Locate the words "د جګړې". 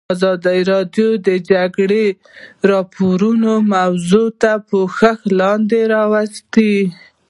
1.27-2.05